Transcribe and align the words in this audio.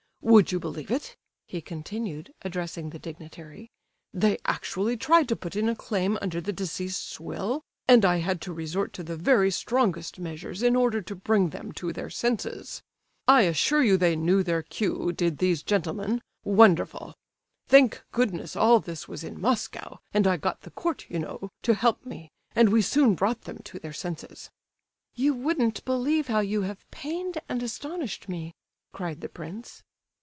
Would 0.23 0.51
you 0.51 0.59
believe 0.59 0.91
it," 0.91 1.17
he 1.47 1.61
continued, 1.61 2.31
addressing 2.43 2.91
the 2.91 2.99
dignitary, 2.99 3.71
"they 4.13 4.37
actually 4.45 4.95
tried 4.95 5.27
to 5.29 5.35
put 5.35 5.55
in 5.55 5.67
a 5.67 5.75
claim 5.75 6.17
under 6.21 6.39
the 6.39 6.53
deceased's 6.53 7.19
will, 7.19 7.63
and 7.87 8.05
I 8.05 8.17
had 8.17 8.39
to 8.41 8.53
resort 8.53 8.93
to 8.93 9.03
the 9.03 9.17
very 9.17 9.49
strongest 9.49 10.19
measures 10.19 10.61
in 10.61 10.75
order 10.75 11.01
to 11.01 11.15
bring 11.15 11.49
them 11.49 11.71
to 11.71 11.91
their 11.91 12.11
senses? 12.11 12.83
I 13.27 13.41
assure 13.41 13.81
you 13.83 13.97
they 13.97 14.15
knew 14.15 14.43
their 14.43 14.61
cue, 14.61 15.11
did 15.11 15.39
these 15.39 15.63
gentlemen—wonderful! 15.63 17.15
Thank 17.67 18.03
goodness 18.11 18.55
all 18.55 18.79
this 18.79 19.07
was 19.07 19.23
in 19.23 19.41
Moscow, 19.41 19.97
and 20.13 20.27
I 20.27 20.37
got 20.37 20.61
the 20.61 20.71
Court, 20.71 21.03
you 21.09 21.17
know, 21.17 21.49
to 21.63 21.73
help 21.73 22.05
me, 22.05 22.29
and 22.55 22.69
we 22.69 22.83
soon 22.83 23.15
brought 23.15 23.41
them 23.41 23.57
to 23.63 23.79
their 23.79 23.91
senses." 23.91 24.51
"You 25.15 25.33
wouldn't 25.33 25.83
believe 25.83 26.27
how 26.27 26.41
you 26.41 26.61
have 26.61 26.89
pained 26.91 27.39
and 27.49 27.63
astonished 27.63 28.29
me," 28.29 28.53
cried 28.93 29.21
the 29.21 29.27
prince. 29.27 29.81